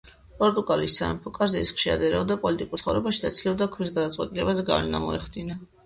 პორტუგალიის 0.37 0.95
სამეფო 1.01 1.33
კარზე 1.35 1.61
ის 1.67 1.73
ხშირად 1.75 2.07
ერეოდა 2.09 2.39
პოლიტიკურ 2.47 2.83
ცხოვრებაში 2.85 3.25
და 3.29 3.35
ცდილობდა 3.39 3.71
ქმრის 3.77 3.97
გადაწყვეტილებებზე 4.01 4.69
გავლენა 4.75 5.09
მოეხდინა. 5.11 5.65